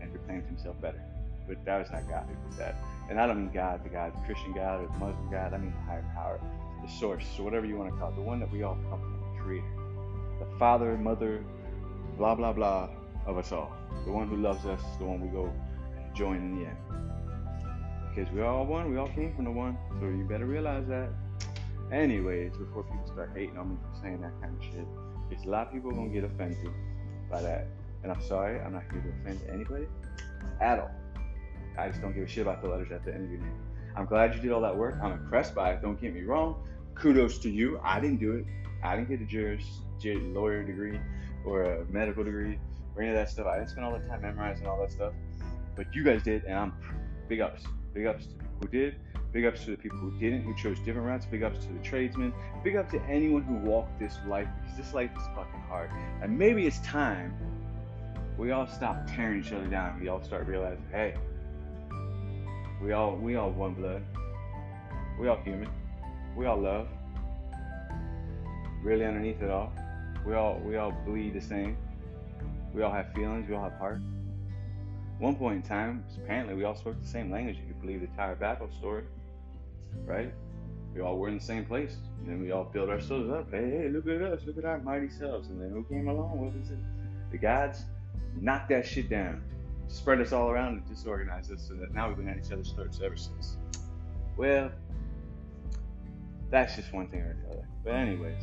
and 0.00 0.12
proclaimed 0.12 0.46
himself 0.46 0.80
better. 0.80 1.00
But 1.48 1.64
that 1.64 1.78
was 1.78 1.90
not 1.90 2.08
God 2.08 2.26
who 2.28 2.50
did 2.50 2.58
that. 2.58 2.74
And 3.08 3.20
I 3.20 3.26
don't 3.26 3.38
mean 3.38 3.52
God, 3.52 3.84
the 3.84 3.88
God, 3.88 4.12
the 4.14 4.26
Christian 4.26 4.52
God 4.52 4.80
or 4.80 4.86
the 4.86 4.98
Muslim 4.98 5.30
God. 5.30 5.54
I 5.54 5.58
mean 5.58 5.72
the 5.72 5.82
higher 5.90 6.04
power, 6.14 6.40
the 6.84 6.90
source, 6.90 7.24
so 7.36 7.44
whatever 7.44 7.66
you 7.66 7.76
want 7.76 7.92
to 7.92 7.98
call 7.98 8.10
it, 8.10 8.16
the 8.16 8.22
one 8.22 8.40
that 8.40 8.50
we 8.50 8.62
all 8.62 8.76
come 8.90 9.00
from, 9.00 9.20
the 9.36 9.42
Creator, 9.42 9.66
the 10.40 10.58
Father, 10.58 10.96
Mother, 10.98 11.44
blah 12.18 12.34
blah 12.34 12.52
blah 12.52 12.88
of 13.26 13.38
us 13.38 13.52
all. 13.52 13.72
The 14.04 14.12
one 14.12 14.28
who 14.28 14.36
loves 14.36 14.64
us, 14.66 14.80
the 14.98 15.04
one 15.04 15.20
we 15.20 15.28
go 15.28 15.52
join 16.14 16.36
in 16.36 16.58
the 16.58 16.66
end. 16.66 16.76
Because 18.16 18.32
we 18.32 18.40
all 18.40 18.64
one, 18.64 18.90
we 18.90 18.96
all 18.96 19.08
came 19.08 19.34
from 19.36 19.44
the 19.44 19.50
one. 19.50 19.76
So 20.00 20.06
you 20.06 20.24
better 20.26 20.46
realize 20.46 20.86
that. 20.88 21.10
Anyways, 21.92 22.56
before 22.56 22.82
people 22.82 23.06
start 23.06 23.30
hating 23.34 23.58
on 23.58 23.70
me 23.70 23.76
for 23.76 24.00
saying 24.00 24.22
that 24.22 24.32
kind 24.40 24.56
of 24.56 24.64
shit, 24.64 24.86
because 25.28 25.44
a 25.44 25.50
lot 25.50 25.66
of 25.66 25.72
people 25.74 25.90
gonna 25.90 26.08
get 26.08 26.24
offended 26.24 26.70
by 27.30 27.42
that. 27.42 27.66
And 28.02 28.10
I'm 28.10 28.22
sorry, 28.22 28.58
I'm 28.58 28.72
not 28.72 28.84
here 28.90 29.02
to 29.02 29.08
offend 29.20 29.40
anybody 29.52 29.86
at 30.62 30.78
all. 30.78 30.90
I 31.78 31.88
just 31.88 32.00
don't 32.00 32.14
give 32.14 32.24
a 32.24 32.26
shit 32.26 32.40
about 32.40 32.62
the 32.62 32.68
letters 32.68 32.90
at 32.90 33.04
the 33.04 33.12
end 33.12 33.24
of 33.24 33.30
your 33.30 33.40
name. 33.40 33.60
I'm 33.94 34.06
glad 34.06 34.34
you 34.34 34.40
did 34.40 34.50
all 34.50 34.62
that 34.62 34.74
work. 34.74 34.98
I'm 35.02 35.12
impressed 35.12 35.54
by 35.54 35.72
it. 35.72 35.82
Don't 35.82 36.00
get 36.00 36.14
me 36.14 36.22
wrong. 36.22 36.66
Kudos 36.94 37.38
to 37.40 37.50
you. 37.50 37.78
I 37.84 38.00
didn't 38.00 38.18
do 38.18 38.32
it. 38.32 38.46
I 38.82 38.96
didn't 38.96 39.10
get 39.10 39.20
a 39.20 39.26
juris, 39.26 39.82
lawyer 40.02 40.62
degree 40.62 40.98
or 41.44 41.64
a 41.64 41.84
medical 41.90 42.24
degree 42.24 42.58
or 42.94 43.02
any 43.02 43.10
of 43.10 43.16
that 43.16 43.28
stuff. 43.28 43.46
I 43.46 43.56
didn't 43.58 43.70
spend 43.70 43.84
all 43.84 43.92
the 43.92 44.06
time 44.06 44.22
memorizing 44.22 44.66
all 44.66 44.80
that 44.80 44.90
stuff. 44.90 45.12
But 45.74 45.94
you 45.94 46.02
guys 46.02 46.22
did, 46.22 46.44
and 46.44 46.54
I'm 46.54 46.72
big 47.28 47.40
ups. 47.40 47.62
Big 47.96 48.04
ups 48.04 48.26
to 48.26 48.32
the 48.32 48.36
people 48.36 48.58
who 48.60 48.68
did. 48.68 48.96
Big 49.32 49.46
ups 49.46 49.64
to 49.64 49.70
the 49.70 49.76
people 49.78 49.96
who 49.96 50.10
didn't, 50.18 50.42
who 50.42 50.54
chose 50.54 50.78
different 50.80 51.06
routes. 51.06 51.24
Big 51.24 51.42
ups 51.42 51.64
to 51.64 51.72
the 51.72 51.78
tradesmen. 51.78 52.30
Big 52.62 52.76
up 52.76 52.90
to 52.90 53.00
anyone 53.04 53.42
who 53.42 53.54
walked 53.54 53.98
this 53.98 54.18
life 54.28 54.46
because 54.60 54.76
this 54.76 54.92
life 54.92 55.10
is 55.16 55.22
fucking 55.34 55.60
hard. 55.66 55.90
And 56.20 56.38
maybe 56.38 56.66
it's 56.66 56.78
time 56.80 57.34
we 58.36 58.50
all 58.50 58.66
stop 58.66 59.06
tearing 59.06 59.40
each 59.40 59.50
other 59.50 59.64
down. 59.64 59.98
We 59.98 60.08
all 60.08 60.22
start 60.22 60.46
realizing, 60.46 60.84
hey, 60.92 61.14
we 62.82 62.92
all 62.92 63.16
we 63.16 63.36
all 63.36 63.50
one 63.50 63.72
blood. 63.72 64.02
We 65.18 65.28
all 65.28 65.38
human. 65.38 65.70
We 66.36 66.44
all 66.44 66.60
love. 66.60 66.88
Really 68.82 69.06
underneath 69.06 69.40
it 69.40 69.50
all, 69.50 69.72
we 70.26 70.34
all 70.34 70.60
we 70.62 70.76
all 70.76 70.92
bleed 71.06 71.32
the 71.32 71.40
same. 71.40 71.78
We 72.74 72.82
all 72.82 72.92
have 72.92 73.10
feelings. 73.14 73.48
We 73.48 73.54
all 73.54 73.64
have 73.64 73.78
heart. 73.78 74.02
One 75.18 75.34
point 75.34 75.56
in 75.56 75.62
time, 75.62 76.04
apparently, 76.18 76.54
we 76.54 76.64
all 76.64 76.74
spoke 76.74 77.00
the 77.00 77.08
same 77.08 77.30
language. 77.30 77.58
If 77.62 77.68
you 77.68 77.74
believe 77.74 78.00
the 78.02 78.08
Tower 78.16 78.34
Babel 78.34 78.68
story, 78.78 79.04
right? 80.04 80.32
We 80.94 81.00
all 81.00 81.16
were 81.16 81.28
in 81.28 81.38
the 81.38 81.44
same 81.44 81.64
place. 81.64 81.96
And 82.18 82.28
then 82.28 82.40
we 82.40 82.52
all 82.52 82.64
built 82.64 82.88
ourselves 82.88 83.30
up. 83.30 83.50
Hey, 83.50 83.70
hey, 83.70 83.88
look 83.88 84.06
at 84.06 84.22
us. 84.22 84.40
Look 84.46 84.58
at 84.58 84.64
our 84.64 84.78
mighty 84.78 85.08
selves. 85.08 85.48
And 85.48 85.60
then 85.60 85.70
who 85.70 85.84
came 85.84 86.08
along? 86.08 86.38
What 86.38 86.54
was 86.54 86.70
it? 86.70 86.78
The 87.30 87.38
gods 87.38 87.84
knocked 88.40 88.68
that 88.70 88.86
shit 88.86 89.08
down 89.08 89.42
spread 89.88 90.20
us 90.20 90.32
all 90.32 90.50
around 90.50 90.74
and 90.74 90.88
disorganized 90.88 91.52
us 91.52 91.66
so 91.68 91.74
that 91.74 91.94
now 91.94 92.08
we've 92.08 92.16
been 92.16 92.28
at 92.28 92.38
each 92.38 92.52
other's 92.52 92.72
throats 92.72 93.00
ever 93.04 93.16
since. 93.16 93.56
Well, 94.36 94.70
that's 96.50 96.76
just 96.76 96.92
one 96.92 97.08
thing 97.08 97.20
or 97.20 97.36
another. 97.42 97.68
But 97.84 97.94
anyways, 97.94 98.42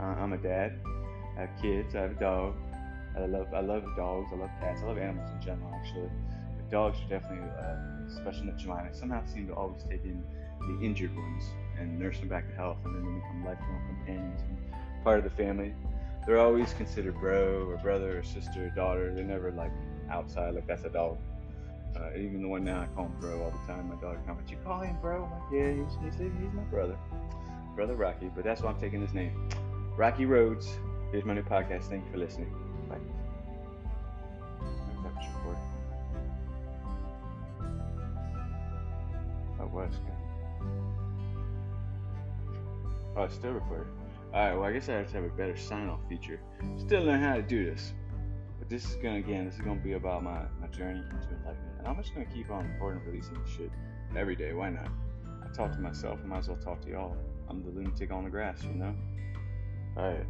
uh, 0.00 0.02
I'm 0.02 0.32
a 0.32 0.38
dad. 0.38 0.78
I 1.36 1.42
have 1.42 1.50
kids. 1.60 1.94
I 1.94 2.02
have 2.02 2.12
a 2.12 2.20
dog. 2.20 2.54
I 3.16 3.26
love 3.26 3.46
I 3.54 3.60
love 3.60 3.84
dogs. 3.96 4.30
I 4.32 4.36
love 4.36 4.50
cats. 4.60 4.82
I 4.82 4.86
love 4.86 4.98
animals 4.98 5.30
in 5.30 5.40
general, 5.40 5.70
actually. 5.74 6.10
But 6.56 6.70
dogs 6.70 6.98
are 6.98 7.08
definitely 7.08 7.48
uh, 7.48 8.08
special 8.08 8.46
to 8.46 8.68
mine. 8.68 8.88
I 8.90 8.94
somehow 8.94 9.24
seem 9.26 9.46
to 9.48 9.54
always 9.54 9.82
take 9.82 10.04
in 10.04 10.22
the 10.60 10.84
injured 10.84 11.14
ones 11.16 11.44
and 11.78 11.98
nurse 11.98 12.18
them 12.18 12.28
back 12.28 12.48
to 12.48 12.54
health, 12.54 12.78
and 12.84 12.94
then 12.94 13.04
they 13.04 13.20
become 13.20 13.44
lifelong 13.44 13.82
companions 13.88 14.40
and 14.42 14.58
part 15.04 15.18
of 15.18 15.24
the 15.24 15.30
family. 15.30 15.72
They're 16.26 16.38
always 16.38 16.72
considered 16.72 17.18
bro 17.20 17.68
or 17.68 17.76
brother 17.76 18.18
or 18.18 18.22
sister 18.22 18.66
or 18.66 18.70
daughter. 18.70 19.14
They're 19.14 19.24
never 19.24 19.52
like 19.52 19.70
outside, 20.10 20.54
like 20.54 20.66
that's 20.66 20.84
a 20.84 20.90
dog. 20.90 21.18
Uh, 21.96 22.10
even 22.16 22.42
the 22.42 22.48
one 22.48 22.64
now 22.64 22.82
I 22.82 22.86
call 22.94 23.06
him 23.06 23.12
bro 23.20 23.42
all 23.42 23.50
the 23.50 23.72
time. 23.72 23.88
My 23.88 23.94
daughter 23.96 24.20
comments, 24.26 24.50
"You 24.50 24.58
call 24.64 24.80
him 24.80 24.96
bro?" 25.00 25.24
I'm 25.24 25.30
like, 25.30 25.52
"Yeah, 25.52 25.72
he's, 25.72 26.18
he's, 26.18 26.20
he's 26.20 26.52
my 26.52 26.62
brother, 26.64 26.98
brother 27.74 27.94
Rocky." 27.94 28.30
But 28.34 28.44
that's 28.44 28.60
why 28.60 28.70
I'm 28.70 28.80
taking 28.80 29.00
his 29.00 29.14
name, 29.14 29.48
Rocky 29.96 30.26
Roads. 30.26 30.68
Here's 31.12 31.24
my 31.24 31.32
new 31.32 31.42
podcast. 31.42 31.84
Thank 31.84 32.04
you 32.04 32.12
for 32.12 32.18
listening. 32.18 32.65
That 39.58 39.70
was 39.70 39.96
good. 39.96 40.12
Oh, 43.16 43.22
it's 43.24 43.34
still 43.34 43.52
recording. 43.52 43.86
Alright, 44.34 44.54
well, 44.54 44.64
I 44.64 44.72
guess 44.72 44.88
I 44.88 44.92
have 44.92 45.06
to 45.08 45.14
have 45.14 45.24
a 45.24 45.28
better 45.30 45.56
sign 45.56 45.88
off 45.88 46.00
feature. 46.08 46.38
Still 46.76 47.04
learn 47.04 47.22
how 47.22 47.36
to 47.36 47.42
do 47.42 47.64
this. 47.64 47.94
But 48.58 48.68
this 48.68 48.84
is 48.84 48.96
gonna 48.96 49.18
again, 49.18 49.46
this 49.46 49.54
is 49.54 49.60
gonna 49.62 49.80
be 49.80 49.92
about 49.92 50.22
my, 50.22 50.42
my 50.60 50.66
journey 50.68 51.00
into 51.00 51.28
enlightenment. 51.28 51.78
And 51.78 51.88
I'm 51.88 51.96
just 51.96 52.12
gonna 52.12 52.26
keep 52.26 52.50
on 52.50 52.68
recording 52.72 53.02
releasing 53.06 53.40
this 53.42 53.50
shit 53.50 53.70
every 54.16 54.36
day. 54.36 54.52
Why 54.52 54.70
not? 54.70 54.88
I 55.42 55.48
talk 55.54 55.72
to 55.72 55.78
myself, 55.78 56.20
I 56.22 56.26
might 56.26 56.38
as 56.38 56.48
well 56.48 56.58
talk 56.58 56.82
to 56.82 56.90
y'all. 56.90 57.16
I'm 57.48 57.62
the 57.64 57.70
lunatic 57.70 58.10
on 58.12 58.24
the 58.24 58.30
grass, 58.30 58.62
you 58.62 58.74
know? 58.74 58.94
Alright. 59.96 60.26